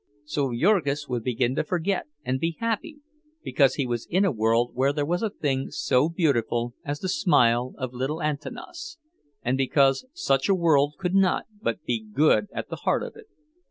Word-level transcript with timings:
So 0.25 0.51
Jurgis 0.55 1.07
would 1.07 1.23
begin 1.23 1.53
to 1.57 1.63
forget 1.63 2.07
and 2.25 2.39
be 2.39 2.57
happy 2.59 3.01
because 3.43 3.75
he 3.75 3.85
was 3.85 4.07
in 4.07 4.25
a 4.25 4.31
world 4.31 4.71
where 4.73 4.91
there 4.91 5.05
was 5.05 5.21
a 5.21 5.29
thing 5.29 5.69
so 5.69 6.09
beautiful 6.09 6.73
as 6.83 6.99
the 7.01 7.07
smile 7.07 7.75
of 7.77 7.93
little 7.93 8.19
Antanas, 8.19 8.97
and 9.43 9.59
because 9.59 10.07
such 10.11 10.49
a 10.49 10.55
world 10.55 10.95
could 10.97 11.13
not 11.13 11.45
but 11.61 11.85
be 11.85 12.01
good 12.03 12.47
at 12.51 12.67
the 12.69 12.77
heart 12.77 13.03
of 13.03 13.15
it. 13.15 13.27